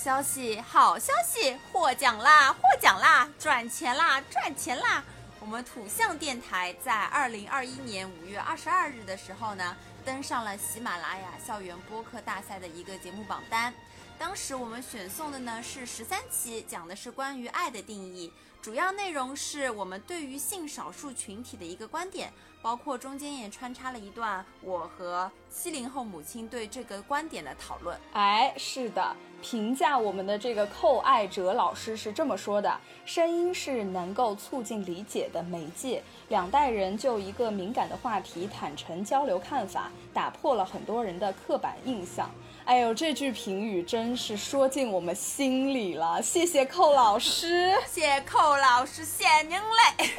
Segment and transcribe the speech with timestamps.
[0.00, 5.02] 消息，好消息，获奖啦，获奖啦，赚钱啦，赚钱啦！
[5.40, 13.74] 我们土象电台在二零二一年五月二十二日的时候呢，登上了喜马拉雅校园播客大赛的一个节目榜单。
[14.16, 18.32] 当时我们选送的呢是十三期，讲的是关于爱的定义，
[18.68, 27.98] 主要内容是我们对于性少数群体的一个观点，包括中间也穿插了一段我和七零后母亲对这个观点的讨论。
[28.12, 42.30] 哎，是的，评价我们的这个寇爱哲老师是这么说的：声音是能够促进理解的媒介，两代人就一个敏感的话题坦诚交流看法，打破了很多人的刻板印象。
[42.68, 47.72] 哎呦，这句评语真是说进我们心里了，谢谢寇老师。
[47.90, 50.10] 谢寇老师，谢您嘞！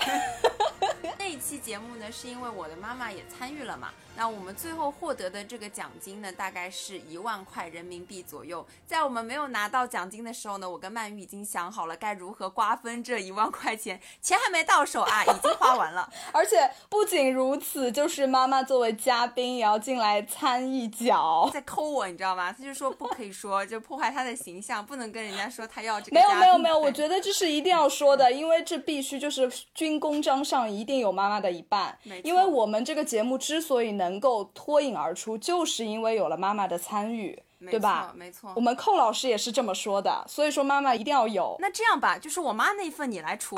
[1.18, 3.90] 那一期节目呢，是因为我的妈妈也参与了嘛。
[4.16, 8.66] 那我们最后获得的这个奖金呢，大概是一万块人民币左右。
[8.86, 16.12] 在我们没有拿到奖金的时候呢，我跟曼玉已经想好了该如何瓜分这一万块钱，钱还没到手啊，已经花完了。
[16.34, 21.50] 而且不仅如此，就是妈妈作为嘉宾也要进来参一脚。
[21.54, 22.52] 在抠我，你知道吗？
[22.52, 26.16] 他就说不可以说，就破坏他的形象，不能跟人家说他要这个。
[26.16, 31.98] 没有没有没有，我觉得这是一定要说的，因为这必须就是军功章上一定有妈妈的一半。
[32.24, 37.44] 因为我们这个节目之所以能够脱颖而出，就是因为有了妈妈的参与。
[37.70, 38.14] 对吧？
[38.16, 41.58] 没错，我们寇老师也是这么说的，所以说妈妈一定要有。
[41.60, 43.54] 那这样吧，就是我妈那份你来出，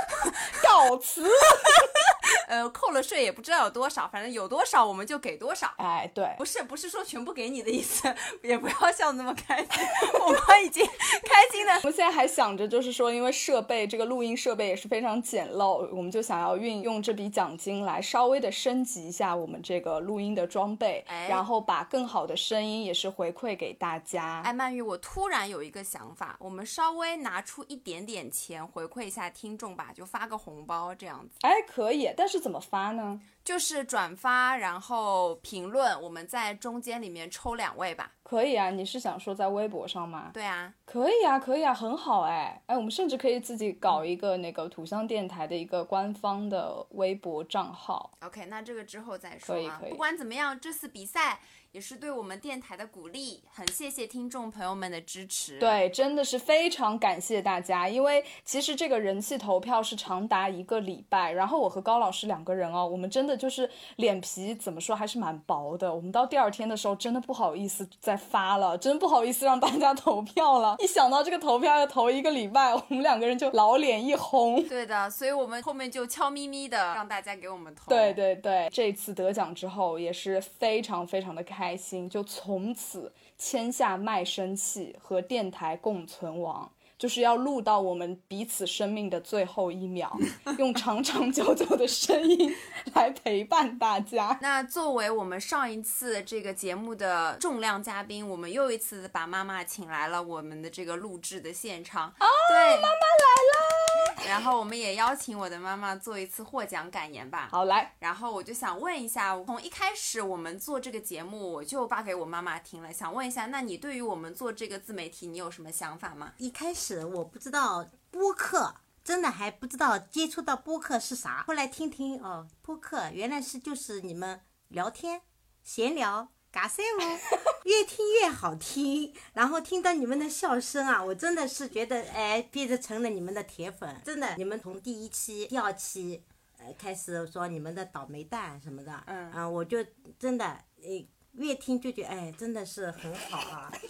[0.62, 1.26] 告辞。
[2.48, 5.72] 呃，扣了税也不知道有多少，反正有多少我们就给多少。
[5.78, 9.68] 哎，对，不是不是说全部给你的意思， 也不要笑那么开心。
[10.20, 11.72] 我们已经开心的。
[11.74, 24.42] 我们现在还想着，就是说，因为设备这个录音设备也是非常简陋，我们就想要运用这笔奖金来稍微的升级一下我们这个录音的装备，哎、然后把更好的声音也是回馈给大家。
[24.44, 31.38] 哎，曼玉，我突然有一个想法，我们稍微拿出一点点钱回馈一下听众吧，就发个红包这样子。
[31.42, 33.18] 哎，可以，但是怎么发呢？
[33.42, 38.12] 就是转发，然后评论，我们在中间里面抽两位吧。
[38.22, 40.30] 可以啊，你是想说在微博上吗？
[40.34, 48.10] 对啊，可以啊，可以啊，很好哎哎，我们甚至可以自己搞一个那个土象电台的一个官方的微博账号。
[48.20, 49.56] OK，那这个之后再说、啊。
[49.56, 49.90] 可以可以。
[49.92, 51.40] 不管怎么样，这次比赛
[51.72, 55.56] 也是对我们电台的鼓励，很谢谢听众朋友们的支持。
[55.60, 70.74] 对，真的是非常感谢大家，因为其实这个人气投票是长达一个礼拜，然后我和高老师两个人哦，我们真的就是脸皮怎么说还是蛮薄的，我们到第二天的时候真的不好意思再发了，真不好意思让大家投票了。
[70.80, 74.60] 一想到这个投票要投一个礼拜，我们两个人就老脸一红。
[74.66, 77.88] 对的，所以我们后面就悄咪咪的让大家给我们投。
[77.88, 86.70] 对对对，这次得奖之后也是非常非常的开心，就从此签下卖身契和电台共存亡。
[86.98, 90.14] 就是要录到我们彼此生命的最后一秒，
[90.58, 92.54] 用长长 久久的声音
[92.92, 94.38] 来陪伴大家。
[94.42, 102.08] 那作为我们上一次这个节目的重量嘉宾，我们又一次把妈妈请来了我们的这个录制的现场。
[102.08, 103.89] 哦，对，妈妈来了。
[104.26, 107.48] 然后我们也邀请我的妈妈做一次获奖感言吧。
[107.50, 107.94] 好，来。
[107.98, 116.32] 然后我就想问一下，从一开始我们做这个节目，我就发给我妈妈听了，想问一下，那你对于我们做这个自媒体，你有什么想法吗？
[116.38, 117.04] 一开始。
[117.04, 121.42] 我不知道播客，真的还不知道接触到播客是啥。
[121.46, 125.22] 后来听听哦，播客原来是就是你们聊天、
[125.62, 127.18] 闲聊、嘎塞哦，
[127.64, 129.14] 越听越好听。
[129.34, 134.00] 然后听到你们的笑声啊，我真的是觉得哎，变得成了你们的铁粉。
[134.04, 136.24] 真的，你们从第一期、第二期
[136.58, 139.78] 呃开始说你们的倒霉蛋什么的，嗯啊，我就
[140.18, 143.72] 真的哎越听就觉得哎，真的是很好啊。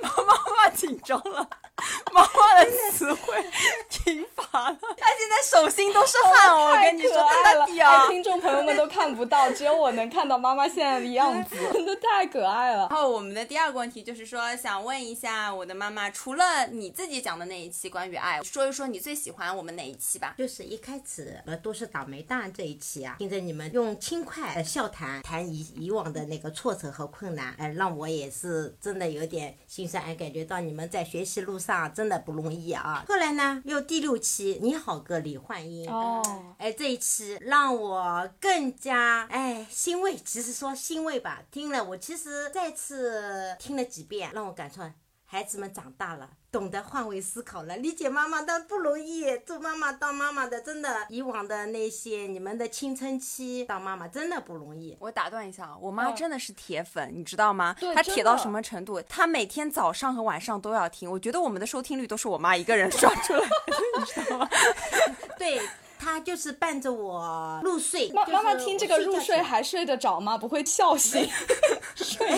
[0.00, 1.48] 妈妈紧张了，
[2.12, 3.44] 妈妈的词汇
[4.04, 8.08] 贫乏了，他现在手心都是汗哦，我跟你说，太了真的屌。
[8.08, 12.86] 听众朋友们都看不到，只有我能看到妈妈现在的样子， 真的太可爱了。
[12.90, 20.34] 然后我们的第二个问题就是说，想问一下我的妈妈，除了你自己讲的那一期关于爱，说一说你最喜欢我们哪一期吧？
[20.36, 33.04] 就是一开始呃都是倒霉蛋这一期啊，听着你们用轻快的笑谈谈以以往的那个挫折和困难，哎、让我也是真的有点心酸，哎，感觉到你们在学习路上真的不容易啊。
[33.08, 36.22] 后来呢，又第六期你好个李焕英，哦，
[36.58, 40.16] 哎，这一期让我更加哎欣慰。
[40.16, 44.82] 其实说欣慰吧，听了我其实再次听了几遍，让我感受
[45.34, 49.36] 孩子们长大了，懂得换位思考了，理解妈妈的不容易。
[49.38, 54.96] 做妈妈当妈妈的，真的以往的那些你们的青春期当妈妈真的不容易。
[55.00, 57.74] 我打断一下啊，我妈嗯真的是铁粉，你知道吗？
[57.80, 59.02] 对她铁到什么程度？
[59.08, 61.10] 她每天早上和晚上都要听。
[61.10, 63.48] 我觉得我们的收听率都是我妈一个人 刷出来的，
[63.98, 64.48] 你知道吗？
[65.36, 65.60] 对。
[65.96, 70.36] 他就是伴着我入睡，妈妈妈听这个入睡还睡得着吗？
[70.36, 71.26] 不会笑醒？
[71.96, 72.33] 睡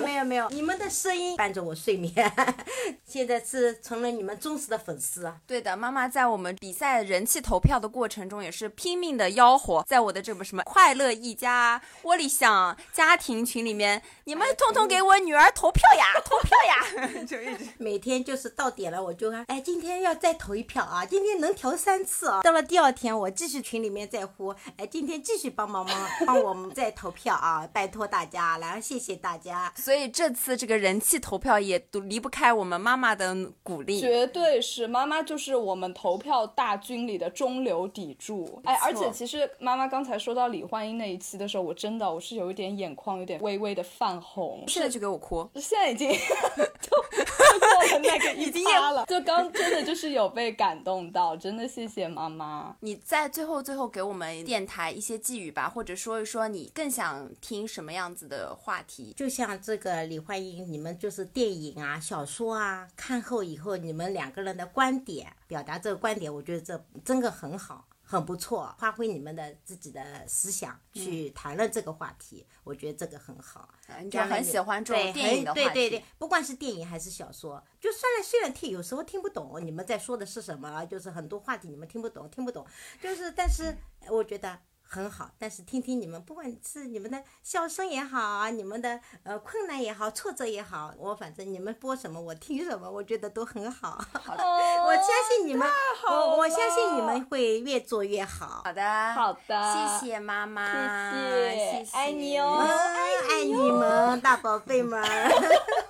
[0.00, 2.12] 有没有没有，你们的声音伴着我睡眠，
[3.04, 5.38] 现在是成了你们忠实的粉丝啊。
[5.46, 17.66] 对的，妈妈在我们比赛人气投票的过程中，也是拼命的吆喝，在我的这个什么快乐一家、窝里想家庭群里面，你们通通给我女儿投票呀， 投票呀， 就一直。
[17.78, 22.42] 每天就是到点了，我就看，哎，今天要再投一票啊，今天能调三次啊。
[22.42, 29.72] 到了第二天，我继续群里面再呼，哎，今天继续帮忙忙帮我们再投票啊，拜托大家，然后谢谢大家。
[29.86, 34.00] 所以这次这个人气投票也都离不开我们妈妈的鼓励。
[34.00, 38.60] 绝对是妈妈，就是我们投票大军里的中流砥柱。
[38.64, 45.48] 哎，而且其实妈妈刚才说到李焕英那一期的时候，我真的我是有一点眼眶有点微微的泛红，现在就给我哭。
[45.54, 52.74] 现在已经 就 就过了那个一趴了，就刚真的就是有被感动到，真的谢谢妈妈。
[52.80, 59.14] 你在最后最后给我们电台一些寄语吧，或者说一说你更想听什么样子的话题。
[59.16, 67.86] 就像这个李焕英，你们就是电影啊、小说啊，看后以后你们两个人的观点，表达这个观点，我觉得这真的很好。
[68.08, 73.68] 很不错，发挥你们的自己的思想去谈论这个话题，我觉得这个很好。
[74.00, 75.64] 你就很喜欢这种对电影的话题。
[75.70, 82.64] 对对对，不管是电影还是小说，就虽然虽然听有时候听不懂你们在说的是什么，就是很多话题你们听不懂，听不懂，
[83.02, 83.76] 就是但是
[84.08, 84.56] 我觉得。
[84.88, 94.00] 很好，但是听听你们，不管是你们的笑声也好啊，你们的呃困难也好，挫折也好，我反正你们播什么我听什么，我觉得都很好。
[94.12, 94.34] 好
[94.86, 95.68] 我相信你们，
[96.08, 98.62] 我我相信你们会越做越好。
[98.64, 101.78] 好的，好的，谢谢妈妈，谢谢。
[101.78, 101.96] 谢谢。
[101.96, 102.58] 爱你哦。
[102.60, 102.68] 嗯，
[103.28, 105.02] 爱你们，大宝贝们。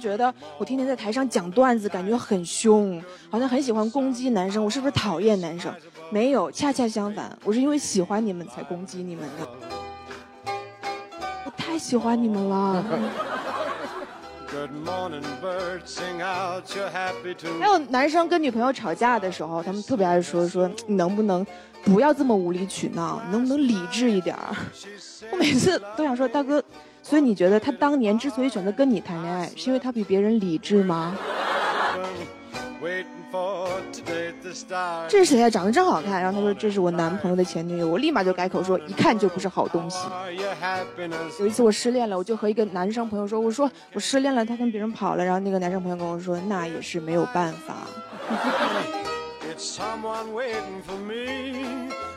[0.00, 3.00] 觉得我天天在台上讲段子，感觉很凶，
[3.30, 4.64] 好像很喜欢攻击男生。
[4.64, 5.72] 我是不是讨厌男生？
[6.10, 9.46] 没有，恰恰相反，我是因为喜欢你们才攻击你们的。
[11.44, 12.84] 我太喜欢你们了。
[17.60, 21.46] 还有男生跟女朋友吵架的时候，他们特别爱说说你能不能
[21.84, 24.56] 不要这么无理取闹，能不能理智一点儿？
[25.30, 26.60] 我每次都想说，大哥，
[27.02, 31.16] 所以你觉得他当年之所以选择跟你谈恋爱，是因为他比别人理智吗？
[35.08, 36.22] 这是谁呀、长得真好看。
[36.22, 39.98] 然后他说这是我男朋友的前女友，我立马就改口说一看就不是好东西。
[41.38, 45.24] 有一次我失恋了，我就和一个男生朋友说，我说我失恋了，他跟别人跑了。
[45.24, 47.74] 然后那个男生朋友跟我说，那也是没有办法。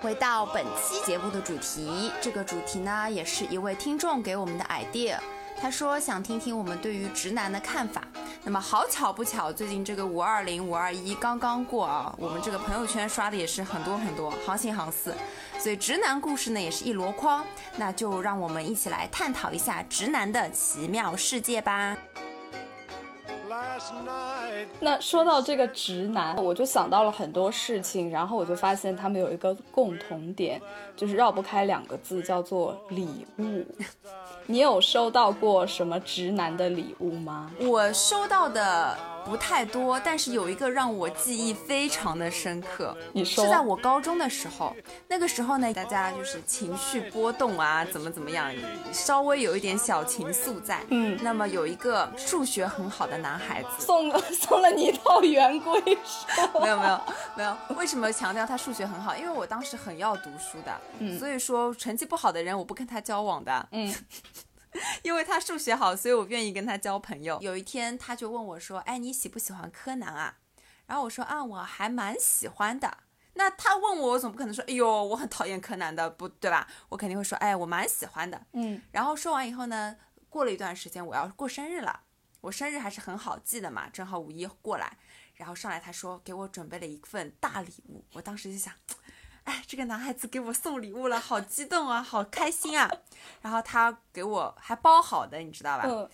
[0.00, 5.18] 回到本期节目的主题，这个主题呢，也是一位听众给我们的 idea。
[5.58, 8.02] 他说想听听我们对于直男的看法。
[8.46, 15.12] 那么好巧不巧，最近这个五二零、五二一刚刚过啊，我们这个朋友圈刷的也是很多很多，行情行似。
[15.58, 17.44] 所以直男故事呢也是一箩筐，
[17.76, 21.96] 那就让我们一起来探讨一下直男的奇妙世界吧。
[24.80, 30.60] 那说到这个直男，我就想到了很多事情，然后我就发现他们有一个共同点，
[30.96, 33.64] 就是绕不开两个字，叫做礼物。
[34.46, 37.50] 你有收到过什么直男的礼物吗？
[37.60, 42.96] 我收到的不太多，但是有一个让我记忆非常的深刻。
[43.12, 44.74] 你说是在我高中的时候，
[45.08, 48.52] 那个时候呢，大家就是情绪波动啊，怎么怎么样，
[48.92, 50.80] 稍微有一点小情愫在。
[50.90, 57.00] 嗯那么有一个数学很好的男孩子，送了 送了你一套圆规说， 没有没有
[57.36, 59.16] 没有，为什么强调他数学很好？
[59.16, 63.92] 因为我当时很要读书的，嗯所以说成绩不好的人我不跟他交往的，嗯，
[65.02, 67.38] 因为他数学好，所以我愿意跟他交朋友。
[67.40, 70.38] 有一天他就问我说：“哎，你喜不喜欢柯南啊？”
[70.86, 72.98] 然后我说：“啊，我还蛮喜欢的。”
[73.34, 79.96] 那他问我，我总不可能说：“哎呦，我很讨厌柯南的，不对吧？”我肯定会说：“哎，我蛮喜欢的。”嗯然后说完以后呢，
[80.28, 82.00] 过了一段时间，我要过生日了，
[82.40, 84.96] 我生日还是很好记的嘛，正好五一过来，
[85.34, 88.72] 然后上来他说给我准备了一份大礼物，我当时就想，
[89.46, 92.88] 哎，这个男孩子给我送礼物了，好激动啊，好开心啊，
[93.42, 95.84] 然后他给我还包好的，你知道吧？
[95.88, 96.08] 嗯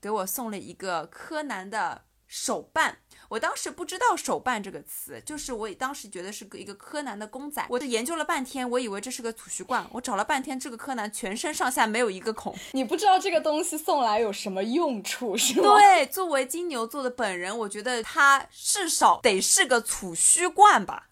[0.00, 2.98] 给我送了一个柯南的手办。
[3.30, 7.64] 我当时不知道“手办”这个词，就是我当时觉得是个一个柯南的公仔。
[7.70, 9.82] 我研究了半天，我以为这是个储蓄罐。
[9.92, 12.54] 我找了半天，这个柯南全身上下没有一个孔。
[12.72, 15.62] 你不知道这个东西送来有什么用处是吗？
[15.62, 21.08] 对，作为金牛座的本人，我觉得他至少得是个储蓄罐吧。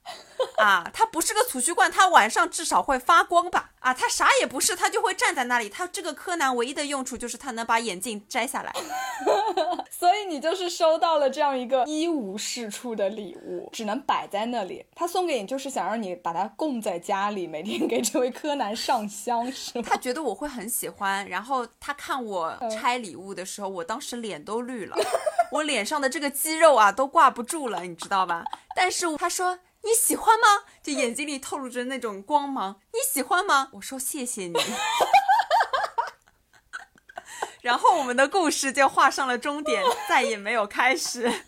[0.57, 3.71] 啊，他不是个储蓄罐，他晚上至少会发光吧？
[3.81, 5.69] 啊，他啥也不是，他就会站在那里。
[5.69, 8.73] 他这个柯南唯一的用处就是他能把眼镜摘下来。
[9.91, 14.85] 所以你就是收到了这样一个一无是处的礼物，只能摆在那里。
[14.95, 19.85] 他送给你就是想让你把它供在家里，每天给这位柯南上香，是吗？
[19.89, 24.97] 他觉得我会很喜欢，然后他看我拆礼物的时候，我当时脸都绿了，
[25.51, 28.45] 我脸上的这个肌肉啊都挂不住了，你知道吧？
[28.75, 30.65] 但是他说你喜欢吗？
[30.83, 33.69] 就眼睛里透露着那种光芒，你喜欢吗？
[33.73, 34.55] 我说谢谢你。
[37.63, 41.45] 然后我们的故事就画上了终点，再也没有开始。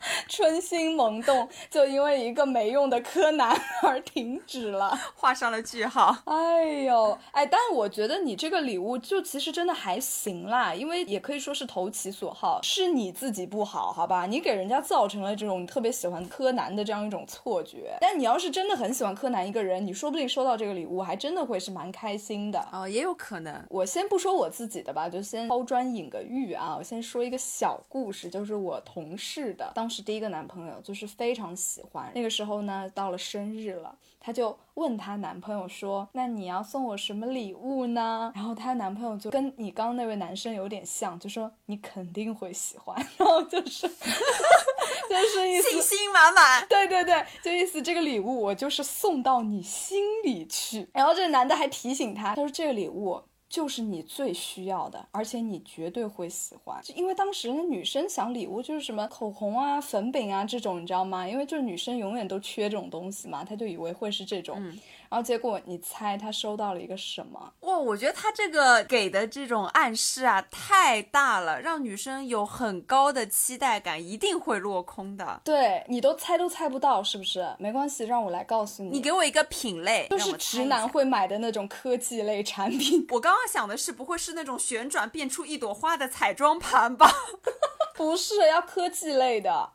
[0.28, 4.98] 春心萌动，就因为一个没用的柯南而停止了。
[5.14, 6.16] 画上了句号。
[6.24, 14.26] 哎呦，哎，但我觉得你这个礼物就其实真的还行啦，因为也可以说是投其所好，是你自己不好，好吧？
[14.26, 17.96] 你给人家造成了这种特别喜欢柯南的这样一种错觉。
[18.00, 22.66] 但你要是真的很喜欢柯南一个人，你说不定收到这个礼物还真的会是蛮开心的。
[22.72, 23.62] 哦，也有可能。
[23.68, 26.76] 我先不说我自己的吧，就先抛砖引个玉啊。
[26.78, 32.10] 我先说一个小故事，就是我同事的，当时第一个男朋友就是非常喜欢。
[32.14, 46.66] 那个时候呢，到了生日了，她就问她男朋友说：“那你要送我什么礼物呢？”然后她男朋友就跟你刚刚那位男生有点像，就说你肯定会喜欢，然后就是 就是意思信心满满。
[46.68, 50.88] 对对对，就意思这个礼物我就是送到你心里去。
[50.94, 53.20] 然后这个男的还提醒她，他说这个礼物。
[53.50, 56.80] 就是你最需要的，而且你绝对会喜欢。
[56.82, 61.28] 就因为当时女生想礼物就是什么口红啊、粉饼啊这种，你知道吗？
[61.28, 64.72] 因为就是女生永远都缺这种东西嘛，她就以为会是这种。
[65.10, 67.52] 然后结果你猜他收到了一个什么？
[67.60, 75.40] 哇，我觉得他这个给的这种暗示啊太大了，让女生有很高的期待感，一定会落空的。
[75.44, 77.44] 对你都猜都猜不到，是不是？
[77.58, 80.88] 没关系，让我来告诉你，你给我一个品类，就是直男。
[80.88, 83.04] 会买的那种科技类产品。
[83.10, 87.12] 我刚刚想的是，不会是那种旋转变出一朵花的彩妆盘吧？
[87.94, 89.70] 不是要科技类的，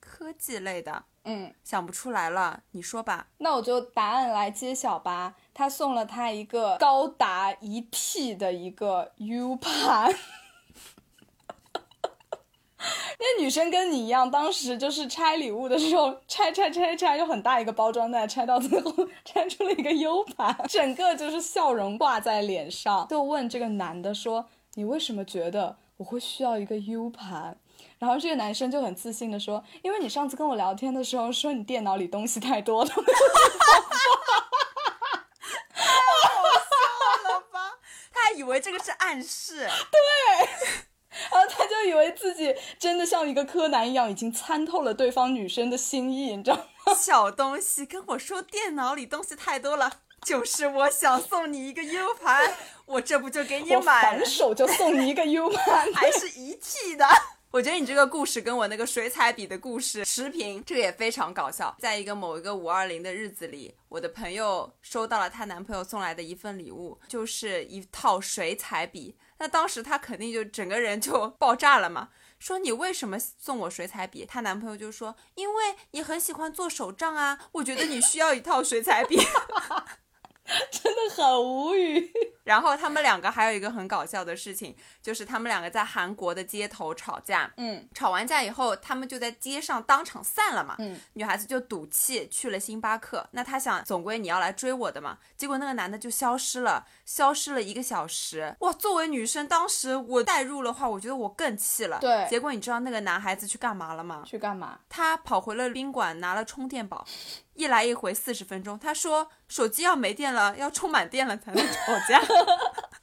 [0.00, 3.26] 科技类的，嗯，想不出来了，你说吧。
[3.36, 5.34] 那我就答案来揭晓吧。
[5.52, 10.10] 他送了他一个高达一 T 的一个 U 盘。
[13.20, 18.90] 那女生跟你一样，当时就是拆礼物的时候，拆拆拆拆，有很大一个包装袋，拆到最后
[19.24, 27.58] 拆出了一个 U 盘，整个就是笑容挂在脸上，就问这个男的说：“你为什么觉得我会需要一个 U 盘？”
[27.98, 32.90] 然后这个男生就很自信的说：“因为你上次跟我聊天的时候说你电脑里东西太多了。
[38.12, 39.98] ”他还以为这个是暗示，对
[41.30, 46.94] 然后他就以为自己真的像一个柯南一样，已经参透了对方女生的心意，你知道吗？
[46.94, 49.90] 小东西跟我说电脑里东西太多了，
[50.22, 52.54] 就是我想送你一个 U 盘，
[52.86, 55.92] 我这不就给你我买了反，手就送你一个 U 盘。
[55.92, 57.06] 还是一 T 的。
[57.50, 61.74] 我觉得你这个故事跟我那个水彩笔的故事持平，这个也非常搞笑。
[61.78, 69.16] 在一个某一个五二零的日子里，我的朋友收到了她男朋友送来的一份礼物，就是一套水彩笔。
[69.38, 74.26] 那当时她肯定就整个人就爆炸了嘛，说你为什么送我水彩笔？
[74.26, 79.18] 她男朋友就说，因为你很喜欢做手账啊，我觉得你需要一套水彩笔。
[80.72, 82.10] 真的很无语。
[82.44, 90.74] 然后他们两个还有一个很搞笑的事情，就是他们两个在韩国的街头吵架，嗯吵完架以后，他们就在街上当场散了嘛。
[90.78, 93.28] 嗯，女孩子就赌气去了星巴克。
[93.32, 95.18] 那她想，总归你要来追我的嘛。
[95.36, 98.54] 结果那个男的就消失了，消失了一个小时。
[98.60, 101.98] 哇，作为女生，当时我代入的话，我觉得我更气了。
[102.00, 104.22] 对结果你知道那个男孩子去干嘛了吗？
[104.26, 104.78] 去干嘛？
[104.90, 107.06] 他跑回了宾馆，拿了充电宝，
[107.54, 108.78] 一来一回四十分钟。
[108.78, 111.72] 他说手机要没电了，要充满电了才能吵
[112.06, 112.20] 架。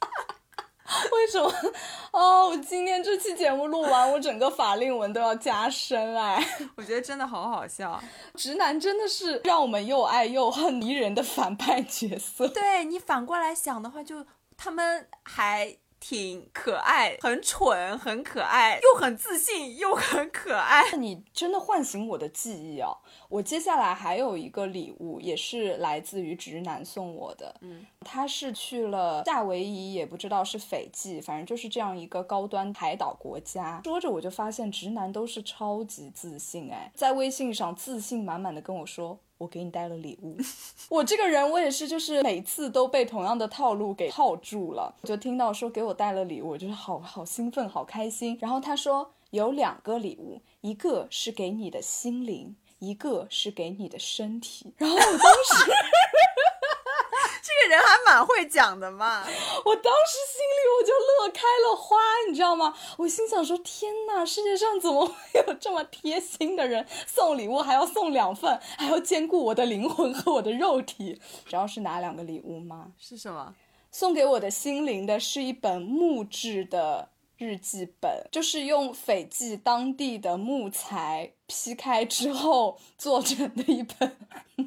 [1.12, 1.52] 为什么？
[2.12, 6.42] 哦，我今天这期节目录完，我整个法令纹都要加深哎。
[6.76, 8.00] 我觉得真的好好笑。
[8.34, 12.46] 直男真的是让我们又爱又恨迷人的反派角色。
[12.48, 14.24] 对你反过来想的话，就
[14.56, 15.76] 他们还
[16.08, 20.92] 挺可爱，很蠢，很可爱，又很自信，又很可爱。
[20.96, 22.96] 你真的唤醒我的记忆哦！
[23.28, 27.52] 我接下来还有一个礼物，也是来自于直男送我的。
[27.60, 33.80] 嗯，他是去了夏威夷，也不知道是斐济，反正就是这样一个高端海岛国家。
[33.82, 39.18] 说着我就发现直男都是超级自信哎，在微信上自信满满的跟我说。
[39.38, 40.36] 我给你带了礼物，
[40.88, 44.94] 我这个人我也是，就是每次都被同样的套路给套住了。
[45.02, 48.36] 就听到说给我带了礼物，就是好好兴奋，好开心。
[48.40, 54.72] 然后他说有两个礼物，一个是给你的心灵，一个是给你的身体。
[54.78, 55.72] 然后我当时。
[57.62, 59.24] 这个人还蛮会讲的嘛。
[59.64, 61.96] 我当时心里我就乐开了花，
[62.28, 62.74] 你知道吗？
[62.98, 65.14] 我心想说：天哪，世界上怎么会
[65.46, 66.86] 有这么贴心的人？
[67.06, 71.20] 送礼物还要送两份，还要兼顾我的灵魂和我的肉体。
[71.46, 72.92] 知道是哪两个礼物吗？
[72.98, 73.54] 是什么？
[73.90, 77.08] 送给我的心灵的是一本木质的
[77.38, 84.16] 日记本，就是用斐济当地的木材劈开之后做成的一本
[84.56, 84.66] 木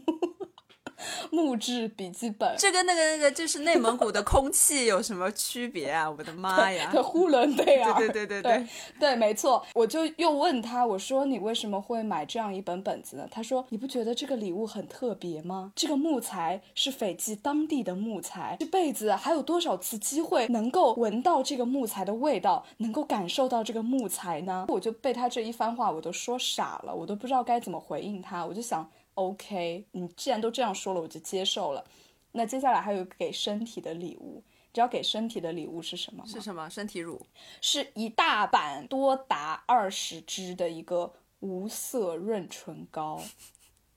[1.59, 2.55] 质笔记本。
[2.57, 6.09] 这跟那个那个就是内蒙古的空气有什么区别啊？
[6.09, 6.89] 我的妈呀！
[6.93, 8.67] 的呼伦贝尔，对对对对对
[8.99, 9.65] 对，没错。
[9.73, 13.27] 我就又问他，我说你为什么会买这样一本本子呢？
[13.29, 15.73] 他说你不觉得这个礼物很特别吗？
[15.75, 24.65] 这个木材是斐济当地的木材，这辈子还有多少次机会能够闻到这个木材的味道，能够感受到这个木材呢？
[24.69, 28.45] 我就被他这一番话我都说傻了，我都不知道该怎么回应他。
[28.45, 31.83] 我就想，OK，你既然都这样说了，我就接受了。
[32.31, 36.29] 那接下来还有给身体的礼物，你知道给身体的礼物是什么吗？
[36.31, 36.69] 是什么？
[36.69, 37.19] 身体乳？
[37.59, 43.21] 是一大板多达二十支的一个无色润唇膏。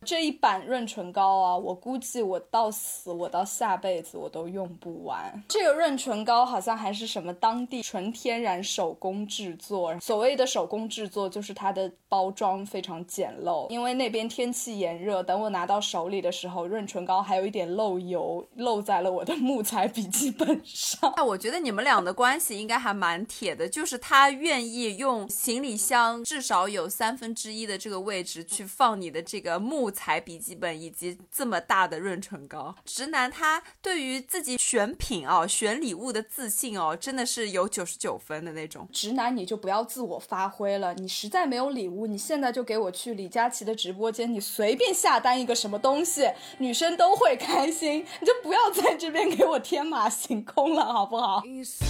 [0.05, 5.43] 这一版润唇膏啊，我估计我到死，我到下辈子我都用不完。
[5.49, 9.99] 这个润唇膏好像还是什么当地纯天然手工制作。
[10.01, 15.23] 所谓的手工制作，就是它的包装非常简陋，因为那边天气炎热。
[15.23, 21.13] 等我拿到手里的时候，润唇膏还有一点漏油，漏在了我的木材笔记本上。
[21.17, 32.75] 那，我觉得你们俩的关系应该还蛮铁的，就是他愿意用行李箱至少有三分之一的这个位置去放你的这个木材笔记本以及这么大的润唇膏。
[32.85, 38.89] 直男他对于自己选品哦、选礼物的自信哦，真的是有九十九分的那种。
[38.93, 51.43] 直男你就不要自我发挥了，你实在没有礼物，你现在就给我去李佳琦的直播间，你随便下单一个什么东西，女生都会开心，你就不要在这边给我天马行空了，好不好？
[51.45, 51.87] 你送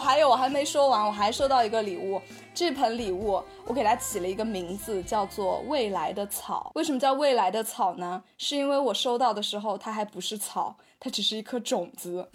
[0.00, 2.20] 还有，我还没说完，我还收到一个礼物。
[2.54, 6.70] 这盆礼物我给它起了一个名字，叫做“未来的草”。
[6.76, 8.22] 为什么叫未来的草呢？
[8.36, 12.28] 是因为我收到的时候，它还不是草，它只是一颗种子。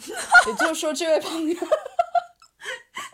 [0.47, 1.55] 也就是说，这位朋友。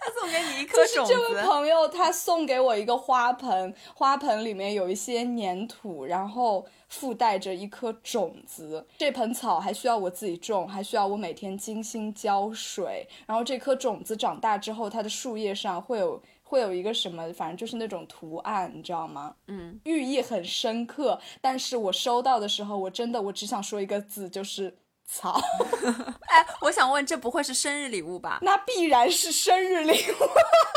[0.03, 8.85] 他送给你一颗就是这位，朋友，他送给我一个花盆，花盆里面有一些粘土，然后附带着一颗种子。
[8.97, 13.07] 这盆草还需要我自己种，还需要我每天精心浇水。
[13.25, 19.33] 然后这颗种子长大之后，它的树叶上会有会有一个什么，反正就是那种图案，你知道吗？
[19.47, 21.19] 嗯，寓意很深刻。
[21.39, 25.41] 但是我收到的时候，我真的我只想说一个字，就是草。
[26.29, 28.39] 哎，我想问，这不会是生日礼物吧？
[28.41, 30.15] 那必然是生日礼物。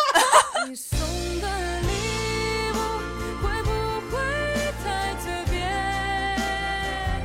[0.68, 0.98] 你送
[1.40, 1.48] 的
[1.80, 2.76] 礼物
[3.42, 3.70] 会不
[4.10, 4.18] 会
[4.82, 5.66] 太特别？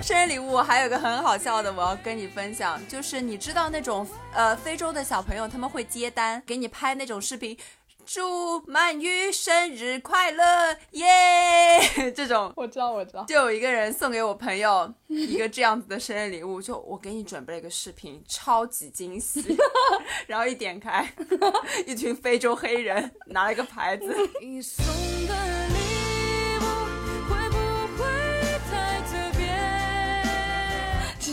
[0.02, 7.58] 生日礼物还有个很好笑的，我要跟你分享，就是你知道那种呃非洲的小朋友他们会接单，给你拍那种视频，
[8.06, 8.22] 祝
[8.68, 10.44] 鳗鱼生日快乐
[10.92, 11.06] 耶
[12.16, 12.52] 这种。
[12.56, 13.24] 我知道，我知道。
[13.26, 19.58] 就有一个人送给我朋友一个这样子的生日礼物，就我给你准备了一个视频，超级惊喜。
[20.28, 21.08] 然后一点开，
[21.86, 24.86] 一群非洲黑人拿了一个牌子，你送
[25.28, 25.36] 的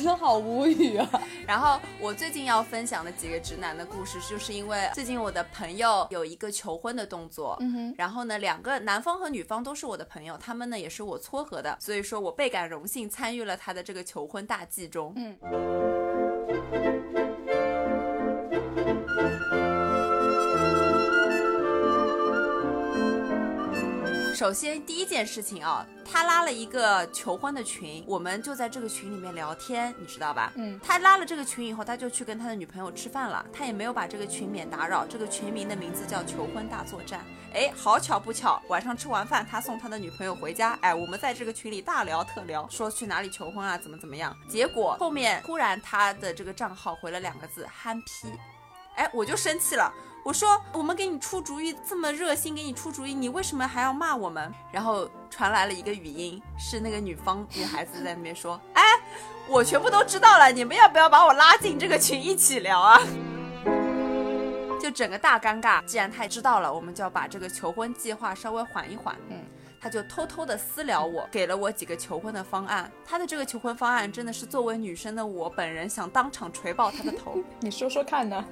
[0.09, 1.07] 的好无语啊！
[1.47, 15.13] 然后我最近要分享的几个直男的故事，就是因为最近我的朋友有一个求婚的动作，嗯哼，然后呢，两个男方和女方都是我的朋友，他们呢也是我撮合的，所以说我倍感荣幸参与了他的这个求婚大计中。
[15.17, 15.37] 嗯
[24.39, 30.53] 首先第一件事情啊，他拉了一个求婚的群，我们就在这个群里面聊天，你知道吧？
[30.55, 35.05] 嗯他拉了这个群以后，他就去跟他的女朋友吃饭了，他也没有把这个群免打扰。
[35.05, 37.27] 这个群名的名字叫“求婚大作战”。
[37.53, 44.33] 哎，好巧不巧，晚上吃完饭，他送他的女朋友回家，哎，我们在这个群里大聊特聊，说去哪里求婚啊，怎么怎么样。
[44.49, 48.29] 结果后面突然他的这个账号回了两个字“憨批”，
[48.99, 49.93] 哎，我就生气了。
[50.25, 54.53] 我说我们给你出主意，这么热心给你出主意，你为什么还要骂我们？
[54.73, 58.83] 然后传来了一个语音，是那个女方女孩子在那边说：“哎，
[59.47, 63.01] 我全部都知道了，你们要不要把我拉进这个群一起聊啊？”
[64.83, 65.83] 就整个大尴尬。
[65.85, 69.17] 既然他也知道了，我们就要把这个求婚计划稍微缓一缓。
[69.31, 69.39] 嗯。
[69.81, 72.91] 他就偷偷的私聊我，给了我几个求婚的方案。
[73.05, 77.37] 他的这个求婚方案真的是作为女生的我本人想当场锤爆他的头。
[77.61, 78.45] 你说说看呢？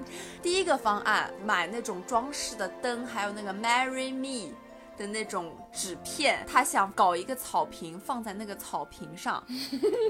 [0.42, 4.54] 第一个方案，买那种装饰的灯，还有那个 “Marry Me”
[4.96, 9.44] 的那种纸片，他想搞一个草坪放在那个草坪上，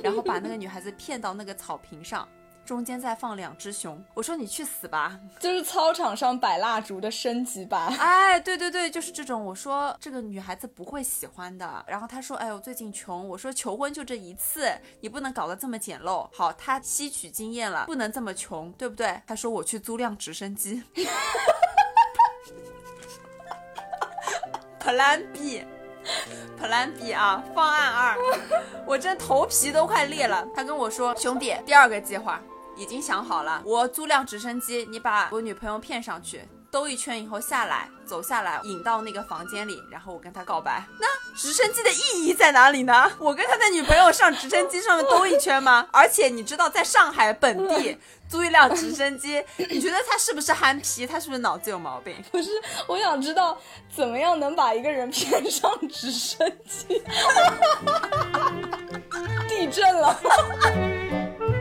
[0.02, 2.28] 然后把那个女孩子骗到那个草坪上，
[2.66, 4.04] 中间再放两只熊。
[4.12, 5.18] 我说你去死吧！
[5.38, 7.86] 就是操场上摆蜡烛的升级版。
[7.96, 9.42] 哎，对对对，就是这种。
[9.42, 11.84] 我说这个女孩子不会喜欢的。
[11.86, 13.28] 然后他说，哎，我最近穷。
[13.28, 14.68] 我说求婚就这一次，
[15.00, 16.28] 你不能搞得这么简陋。
[16.34, 19.22] 好，他吸取经验了，不能这么穷，对不对？
[19.26, 20.82] 他说我去租辆直升机。
[24.80, 28.16] Plan B，Plan B 啊，方案二，
[28.86, 30.46] 我真头皮都快裂了。
[30.54, 32.40] 他跟我说，兄弟，第二个计划
[32.76, 36.46] 已经想好了，我租辆直升机，你把我女朋友骗上去。
[36.68, 40.84] 兜一圈以后下来，走下来，引到那个房间里，然后我跟他告白。
[41.00, 43.10] 那直升机的意义在哪里呢？
[43.18, 45.86] 我跟他的女朋友上直升机上面兜一圈吗？
[45.92, 47.96] 而且你知道，在上海本地
[48.28, 51.06] 租一辆直升机，你觉得他是不是憨批？
[51.06, 52.14] 他是不是脑子有毛病？
[52.30, 52.50] 不是，
[52.88, 53.56] 我想知道
[53.94, 57.02] 怎么样能把一个人骗上直升机。
[59.48, 60.20] 地震了。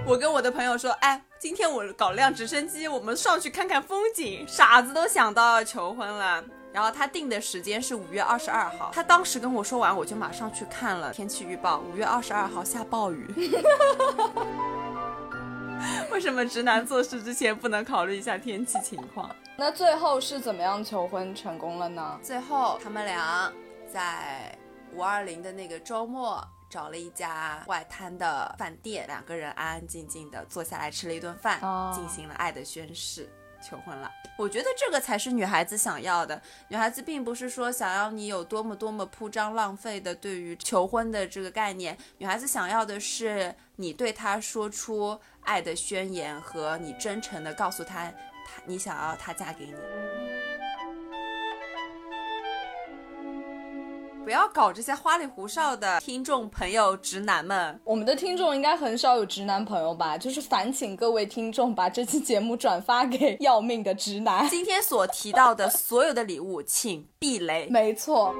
[0.07, 4.45] 我跟我的朋友说，哎，今天我搞辆直升机，我们上去看看风景。
[4.47, 6.43] 傻子都想到要求婚了。
[6.71, 13.25] 然后他定的时间是五月二十二号，他当时跟我说完，我就马上去看了天气预报，五月二十二号下暴雨。
[16.11, 19.27] 为什么直男做事之前不能考虑一下天气情况？
[19.57, 22.19] 那最后是怎么样求婚成功了呢？
[22.21, 23.51] 最后他们俩
[23.91, 24.55] 在
[24.93, 26.47] 五二零的那个周末。
[26.75, 33.31] 找了一家外滩的饭店，两个人安安静静的坐下来吃了一顿饭，哦进行了爱的宣誓，
[33.65, 34.11] 求婚了。
[34.37, 36.41] 我觉得这个才是女孩子想要的。
[36.67, 48.11] 女孩子并不是说想要你有多么多么铺张浪费的对于求婚的这个概念，女孩子想要的是你对她说出爱的宣言和你真诚的告诉她，
[48.45, 49.75] 她你想要她嫁给你。
[54.25, 57.79] 不要搞这些花里胡哨的，听众朋友、直男们。
[57.83, 60.17] 我们的听众应该很少有直男朋友吧？
[60.17, 64.49] 就是烦请各位听众把这期节目转发给要命的直男。
[64.49, 67.67] 今天所提到的所有的礼物，请避雷。
[67.69, 68.33] 没错。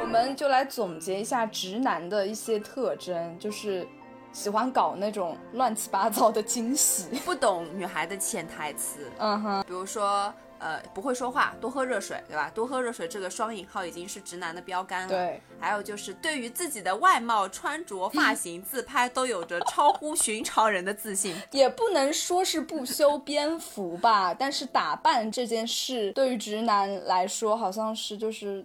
[0.00, 3.86] 我们就来总结一下直男的一些特征，就是
[4.32, 7.04] 喜欢搞那种乱七八糟的惊喜。
[7.24, 12.50] 不懂女孩的潜台词，嗯哼，比如说，呃，不会说话，多喝热水，对吧？
[12.54, 15.08] 多喝热水这个双引号已经是直男的标杆了。。
[15.08, 21.34] 对，还有就是，对于自己的外貌、穿着、发型、自拍都有着超乎寻常人的自信。
[21.50, 28.64] 也不能说是不修边幅吧，但是打扮这件事对于直男来说，好像是就是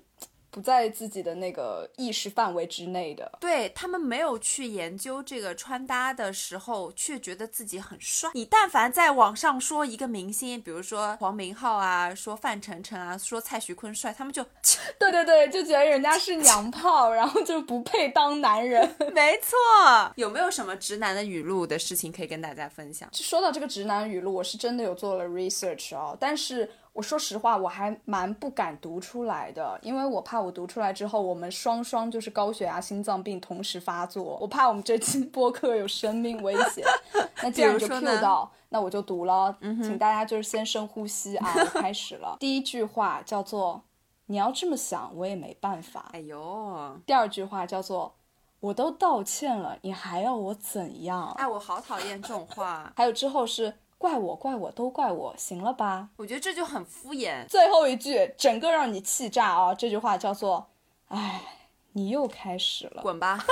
[0.58, 3.32] 不在自己的那个意识范围之内的。
[3.40, 8.32] 对他们没有去研究这个穿搭的时候，却觉得自己很帅。
[8.34, 14.44] 你但凡在网上说一个明星，比如说黄明昊啊，说范丞丞啊，说蔡徐坤帅，他们就
[14.98, 18.84] 对对对，就觉得人家是娘炮，然后就不配当男人。
[19.14, 19.56] 没错。
[20.16, 23.08] 有没有什么直男的语录的事情可以跟大家分享？
[23.14, 26.68] 说到这个直男语录，我是真的有做了 research 哦，但是
[26.98, 36.84] 我说实话，我还蛮不敢读出来的，因为我怕我读出来之后，我们双双就是高血压、心脏病同时发作，我怕我们这期播客有生命危险。
[37.44, 42.36] 那既然就 Q 到，那我就读了，请大家就是先深呼吸啊，我开始了。
[42.40, 43.84] 第一句话叫做
[44.26, 46.10] 你要这么想，我也没办法。
[46.14, 48.16] 哎呦，第二句话叫做
[48.60, 56.10] “我都道歉了，你还要我怎样哎，我好讨厌这种话”，，还有之后是“怪我，怪我，都怪我”，行了吧？
[56.18, 57.46] 我觉得这就很敷衍。
[57.48, 59.74] 最后一句整个让你气炸啊！
[59.74, 60.70] 这句话叫做
[61.10, 61.42] “哎，
[61.94, 63.44] 你又开始了滚吧，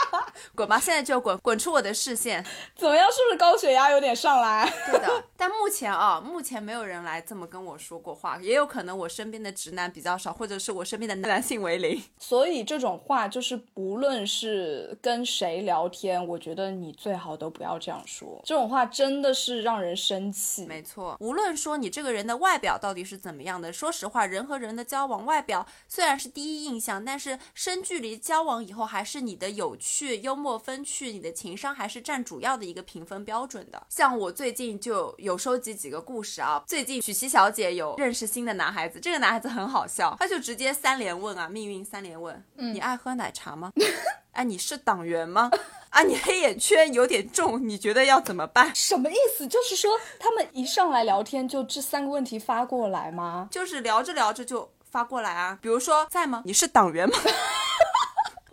[0.54, 2.44] 滚吧，现在就滚，滚出我的视线。”，
[2.76, 3.06] 怎么样？
[3.10, 4.70] 是不是高血压有点上来？
[4.90, 12.02] 对的，但目前啊，目前没有人来这么跟我说过话，也有可能我身边的直男比较少，或者是我身边的男性为零。
[12.18, 18.40] 所以这种话就是，不论是跟谁聊天，我觉得你最好都不要这样说。
[18.42, 20.64] 这种话真的是让人生气。
[20.64, 33.86] 没错，无论说你这个人的外表到底是怎么样的，说实话，人和人的交往，外表虽然是第一印象，但是深距离交往以后，还是你的有趣、幽默风趣，你的情商还是占主要的一个评分标准的。
[33.90, 43.72] 像我最近就有收集几个故事啊，最近曲奇小姐有认识新的男孩子，这个男孩子很好笑，他就直接三连问啊，命运三连问，你爱喝奶茶吗？
[44.32, 45.50] 哎，你是党员吗？
[45.90, 48.74] 啊，你黑眼圈有点重，你觉得要怎么办？
[48.74, 49.46] 什么意思？
[49.46, 53.48] 就是说他们一上来聊天就这三个问题发过来吗？
[53.50, 56.42] 就是聊着聊着就发过来啊，比如说在吗？
[56.44, 57.16] 你是党员吗？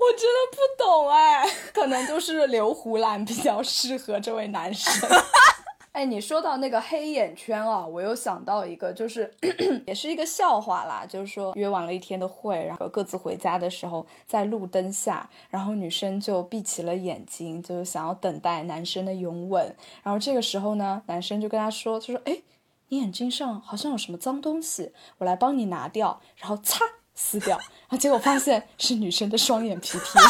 [0.02, 4.94] 我真的不懂哎，可能就是刘胡兰比较适合这位男生。
[5.92, 9.30] 哎，你说到那个黑眼圈啊，我又想到一个，就是
[9.86, 19.76] 也是一个笑话啦，就是说约完了一天的会，然后各自回家的时候，在路灯下，然后女生就闭起了眼睛，就是想要等待男生的拥吻。
[20.02, 22.42] 然后这个时候呢，男生就跟她说：“他说，哎，
[22.88, 30.22] 你眼睛上好像有什么脏东西，我来帮你拿掉。”然后擦撕掉，然后结果发现是女生的双眼皮贴。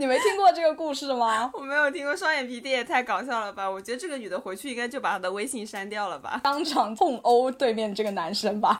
[0.00, 1.50] 你没听过这个故事吗？
[1.52, 3.70] 我没有听过双眼皮贴，也太搞笑了吧！
[3.70, 6.40] 我觉得这个女的回去应该就把她的微信删掉了吧。
[6.42, 8.78] 当场痛殴对面这个男生吧。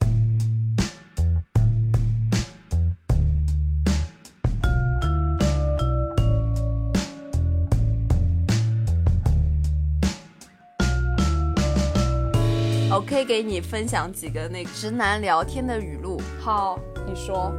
[13.06, 16.22] 可以给你分享几个那个直男聊天的语录。
[16.40, 17.52] 好，你说。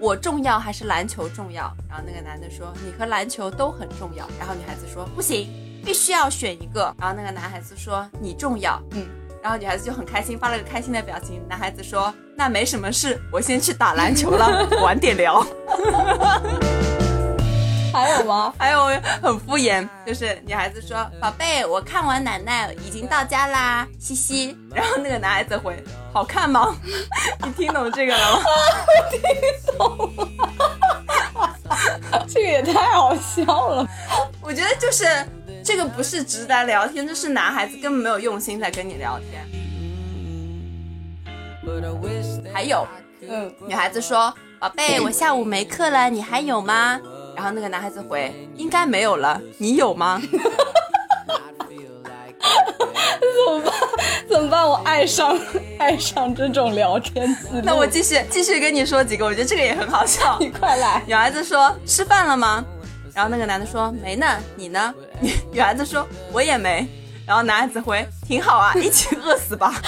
[0.00, 1.70] 我重要还是篮球重要？
[1.86, 4.26] 然后那个男的说你和篮球都很重要。
[4.38, 5.46] 然后女孩子说不行，
[5.84, 6.94] 必须要选一个。
[6.98, 9.06] 然后那个男孩子说你重要，嗯。
[9.42, 11.42] 然后女孩子就很开心，发了个开心的表情。
[11.48, 15.46] 男孩子说那没什么事，我先去打篮球了， 晚点聊。
[17.92, 18.54] 还有吗？
[18.56, 18.86] 还有
[19.20, 26.76] 很敷衍，就是女孩子说：“宝贝，我看完奶奶已经到家啦，嘻嘻。”然后那个男孩子回：“好看吗？”
[27.44, 28.42] 你听懂这个了吗？
[28.86, 29.20] 我听
[29.76, 30.28] 懂了
[32.28, 33.84] 这个也太好笑了。
[34.40, 35.04] 我觉得就是
[35.64, 39.44] 这个不是直男聊天，这是男孩子根本没有用心在跟你聊天。
[42.52, 42.86] 还有，
[43.28, 47.00] 嗯，女孩子说：“宝贝，我下午没课了，你还有吗？”
[47.34, 50.20] 然后那个男孩子回：“应该没有了，你有吗？”
[53.20, 53.72] 怎么办？
[54.28, 54.66] 怎么办？
[54.68, 55.38] 我爱上
[55.78, 57.60] 爱上这种聊天记录。
[57.62, 60.36] 那我继续继续跟你说几个，我觉得这个也很好笑。
[60.40, 61.02] 你快来。
[61.06, 62.64] 女孩子说：“吃饭了吗？”
[63.14, 66.86] 然后那个男的说：“没呢，你呢？”女 女孩子说：“我也没。”
[67.26, 69.74] 然后男孩子回：“挺好啊，一起饿死吧。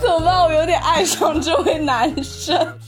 [0.00, 0.44] 怎么办？
[0.44, 2.78] 我有点爱上这位男生。”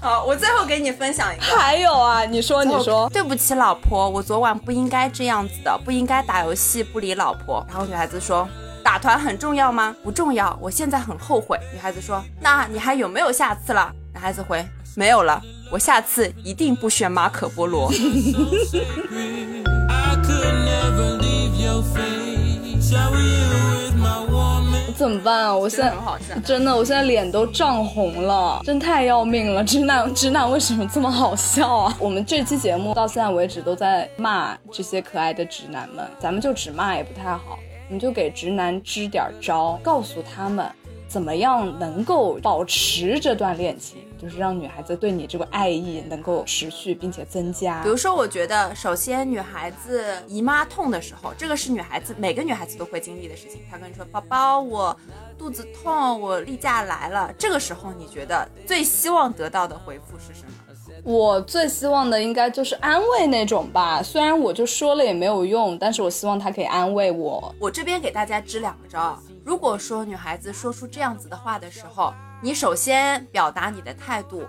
[0.02, 1.44] 好，我最后给你分享一个。
[1.58, 7.62] 还有啊，你说，你说，对不起，老婆，我昨晚不应该这样子的，不应该打游戏不理老婆。
[7.68, 8.48] 然后女孩子说
[8.82, 9.94] ：“打团很重要吗？
[10.02, 17.92] 不重要，我现在很后悔。”女孩子说：“那你还有没有下次了？”男孩子回：“没有了，我下次一定不选马可波罗。
[24.90, 25.56] 怎么办啊？
[25.56, 29.62] 我现在真的很好笑真的，我现在脸都涨红了，真太要命了！
[29.64, 31.96] 直男，直男为什么这么好笑啊？
[32.00, 40.66] 我们这期节目到现在为止都在骂这些可爱的直男们，咱们就只骂也不太好，我们就给直男支点招，告诉他们
[41.10, 47.88] 怎么样能够保持这段恋情，就是让女孩子对你这个爱意能够持续并且增加比。
[47.88, 53.60] 如说，我觉得首先女孩子姨妈痛的时候，这个是女孩子每个女孩子都会经历的事情。
[53.68, 54.96] 她跟你说：“宝宝，我
[55.36, 60.52] 肚子痛，我例假来了。”这个时候，你觉得最希望得到的回复是什么？
[61.02, 67.52] 我最希望的应该就是安慰那种吧，虽然我就说了也没有用，但是我希望他可以安慰我。
[67.58, 69.20] 我这边给大家支两个招啊。
[69.44, 74.46] 如果说女孩子说出这样子的话的时候，你首先表达你的态度，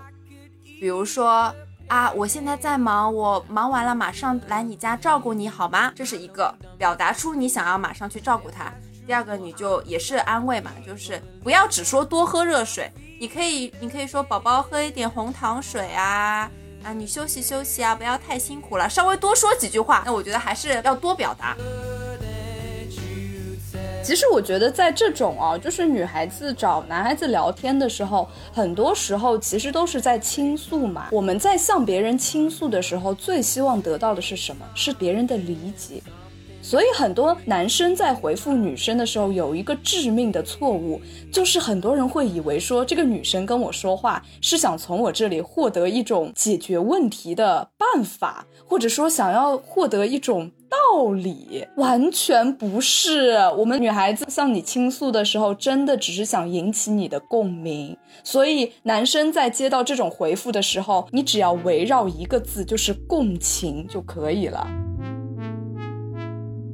[0.80, 1.54] 比如说
[1.88, 5.92] 啊，我现在在忙，我忙完了马上来你家照顾你好吗？
[5.94, 8.72] 这是一个表达出你想要马上去照顾她。
[9.06, 16.50] 第二个你就也是安慰嘛，就是不要只说多喝热水，你可以你可以说宝宝喝一点红糖水啊。
[16.84, 20.02] 啊，你休息休息啊，不要太辛苦了，稍微多说几句话。
[20.04, 21.56] 那我觉得还是要多表达。
[24.02, 31.08] 其实我觉得在这种啊，就是女孩子找男孩子聊天的时候，很多时候其实都是在倾诉嘛。
[31.12, 34.66] 我们在向别人倾诉的时候，最希望得到的是什么？
[34.74, 36.02] 是别人的理解。
[36.60, 41.00] 所以很多男生在回复女生的时候，有一个致命的错误，
[41.32, 53.32] 就是很多人会以为说这个女生跟我说话是想从我这里获得一种解决问题的办法，或者说想要获得一种道理，完全不是。
[53.58, 57.94] 我们女孩子向你倾诉的时候，真的只是想引起你的共鸣。
[58.24, 64.66] 所以男生在接到这种回复的时候，你只要围绕一个字，就是共情就可以了。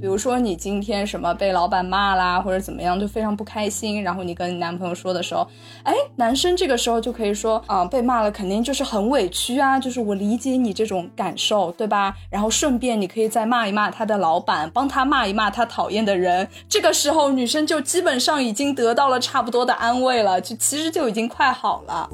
[0.01, 4.03] 比如说你今天什么被老板骂啦，或者怎么样，就非常不开心。
[4.03, 5.47] 然后你跟你男朋友说的时候，
[5.83, 12.15] 哎，男生这个时候就可以说啊、被骂了肯定就是很委屈啊，就是我理解你这种感受，对吧？
[12.31, 16.49] 然后顺便你可以再骂一骂他的老板，帮他骂一骂他讨厌的人。
[16.69, 22.09] 这个时候女生就基本上已经得到了差不多的安慰了，就其实就已经快好了。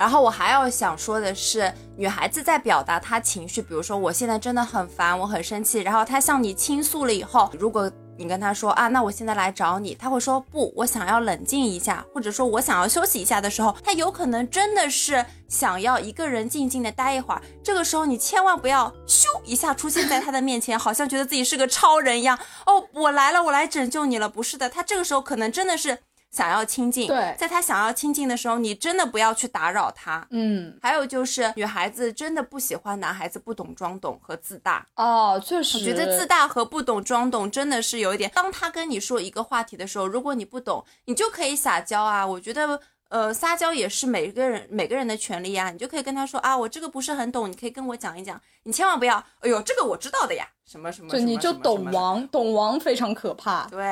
[0.00, 17.42] 然后我还要想说的是，女孩子在表达她情绪，比如说我现在真的很烦，我很生气，然后她向你倾诉了以后，如果你跟她说啊，那我现在来找你，她会说不，我想要冷静一下，或者说我想要休息一下的时候，她有可能真的是想要一个人静静的待一会儿。
[17.62, 25.98] 这个时候你千万不要咻一下出现在她的面前，好像觉得自己是个超人一样，哦，我来了，我来拯救你了，不是的，她这个时候可能真的是
[26.30, 30.26] 想要亲近，对在他想要亲近的时候，你真的不要去打扰他。
[30.30, 34.86] 嗯，还有就是，女孩子真的不喜欢男孩子不懂装懂和自大。
[34.94, 38.30] 哦，确实，我觉得自大和不懂装懂真的是有一点。
[38.34, 42.24] 当他跟你说一个话题的时候，如果你不懂，你就可以撒娇啊。
[42.24, 45.70] 我觉得，呃，撒娇也是每个人每个人的权利啊。
[45.70, 48.40] 你就可以跟他说啊，我这个不是很懂，你可以跟我讲一讲。
[48.62, 51.84] 你千万不要，哎呦，这个我知道的呀，什么什么，就什么你就懂。
[51.90, 53.66] 王，懂王非常可怕。
[53.68, 53.82] 对，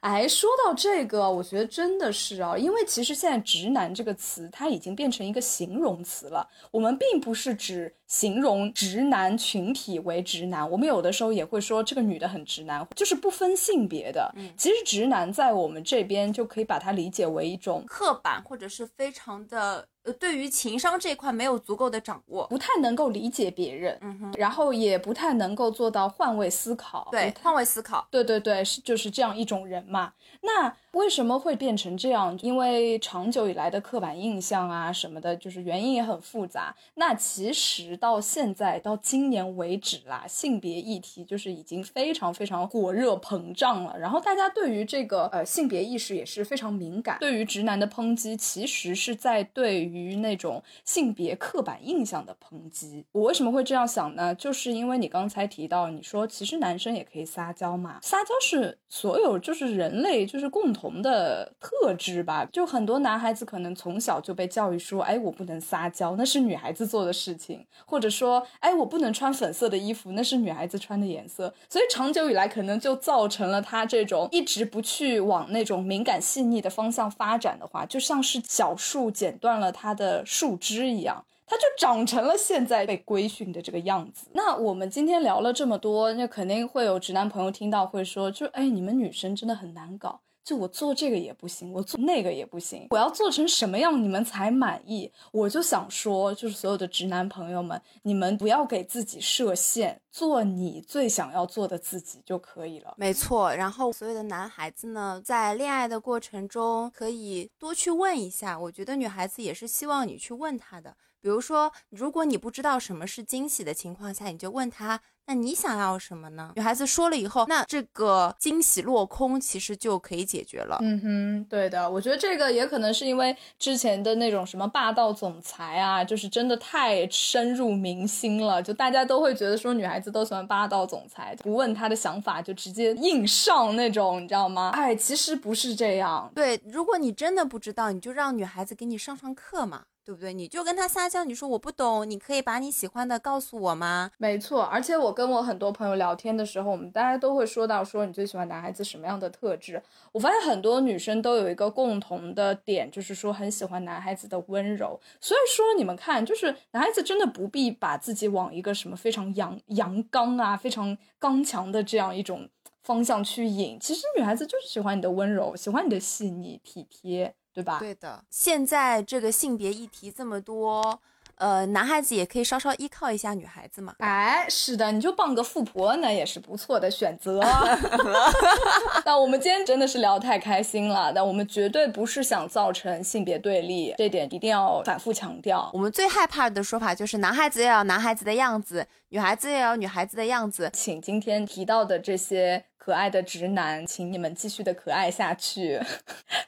[0.00, 6.46] 哎，说到这个，我觉得真的是啊，因为其实现在“直男”这个词，它已经变成一个形容词了。
[6.70, 14.30] 我们并不是指形容直男群体为直男，我们有的时候也会说这个女的很直男，就是不分性别的。
[14.58, 22.46] 其实直男在我们这边就可以把它理解为一种刻板或者是非常的，呃，对于情商这一块没有足够的掌握。
[22.48, 27.06] 不太能够理解别人，嗯哼，然后也不太能够做到换位思考。
[27.12, 28.06] 对，换位思考。
[28.10, 30.14] 对对对，是就是这样一种人嘛。
[30.40, 32.38] 那为什么会变成这样？
[32.40, 36.74] 因为长久以来的刻板印象啊什么的，就是原因也很复杂。
[36.94, 43.98] 那其实到现在到今年为止啦，性别议题就是已经非常非常火热膨胀了。
[43.98, 53.04] 然后大家对于这个呃性别意识也是非常敏感，对于直男的抨击，其实是在对于于那种性别刻板印象的抨击。
[53.12, 54.34] 我为什么会这样想呢？
[54.34, 62.46] 就是因为你刚才提到，你说其实男生也可以撒娇嘛，撒娇是所有就是人类就是共同的特质吧。
[62.52, 71.52] 就很多男孩子可能从小就被教育说，哎，我不能撒娇，那是女孩子做的事情，或者说，哎，我不能穿粉色的衣服，那是女孩子穿的颜色。
[71.68, 81.24] 所以长久以来，可能就造成了他这种一直不去往那种敏感细腻的方向发展的话，就像是小树剪断了它的树枝一样。
[81.46, 84.26] 它就长成了现在被规训的这个样子。
[84.34, 90.20] 那我们今天聊了这么多，那肯定会有直男朋友听到会说，就哎，你们女生真的很难搞。
[90.48, 95.12] 就我做这个也不行，我做那个也不行，我要做成什么样你们才满意？
[95.30, 102.94] 我就想说，就是所有的直男朋友们，你们不要给自己设限，做你最想要做的自己就可以了。
[102.96, 108.58] 没错，然后所有的男孩子呢，在恋爱的过程中，可以多去问一下。
[108.58, 110.96] 我觉得女孩子也是希望你去问她的。
[111.20, 116.52] 比如说，如果你不知道什么是惊喜的情况下，你就问她，那你想要什么呢？
[116.56, 120.78] 女孩子说了以后，那这个惊喜落空，其实就可以解决了。
[120.80, 134.70] 嗯哼，对的，我觉得这个也可能是因为之前的那种什么霸道总裁啊，就是真的太深入民心了，就大家都会觉得说女孩子都喜欢霸道总裁，不问她的想法就直接硬上那种，你知道吗？
[134.72, 136.32] 哎，其实不是这样。
[136.34, 140.32] 对，如果你真的不知道，你就让女孩子给你上上课嘛，对不对？
[140.32, 144.10] 你就跟他撒娇，你说我不懂，你可以把你喜欢的告诉我吗？
[144.16, 149.82] 没错，而且我跟我很多朋友聊天的时候，我们大家都会说到说你最喜欢男孩子什么样的特质。
[150.12, 154.98] 我发现很多女生都有一个共同的点，就是说很喜欢男孩子的温柔。
[155.20, 162.48] 所以说你们看，就是男孩子真的不必把自己往一个什么非常阳阳刚啊、非常刚强的这样一种。
[162.84, 163.78] 方向去引。
[163.78, 167.78] 其实女孩子就是喜欢你的温柔，喜欢你的细腻体贴，对吧？
[167.80, 171.00] 对的，现在这个性别议题这么多，
[171.34, 173.96] 呃，男孩子也可以稍稍依靠一下女孩子嘛。
[173.98, 177.40] 哎，是的，你就傍个富婆，那也是不错的选择。
[179.04, 185.68] 那我们今天真的是聊得太开心了，但我们绝对不是想造成性别对立，这点一定要反复强调。
[185.72, 190.70] 我们最害怕的说法就是男孩子要有男孩子的样子，女孩子要有女孩子的样子。
[190.72, 195.78] 请今天提到的这些可爱的直男，请你们继续的可爱下去，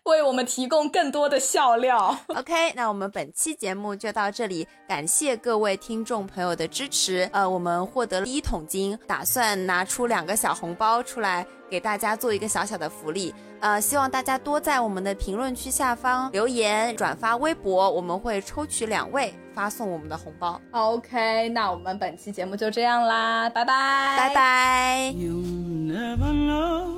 [0.05, 2.19] 为我们提供更多的笑料。
[2.29, 7.29] OK，那我们本期节目就到这里，感谢各位听众朋友的支持。
[7.35, 13.35] 呃，我们获得了第一桶金，打算拿出两个小红包出来给大家做一个小小的福利。
[13.61, 20.59] 呃，希望大家多在我们的评论区下方留言、转发微博，我们会抽取两位发送我们的红包。
[20.71, 25.13] OK，那我们本期节目就这样啦，拜拜，拜拜。
[25.15, 25.45] You'll
[25.93, 26.97] never know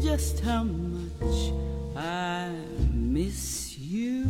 [0.00, 1.52] just how much
[1.96, 2.50] I
[2.94, 4.24] miss you.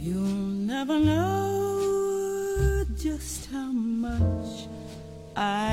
[0.00, 4.68] You'll never know just how much
[5.34, 5.65] I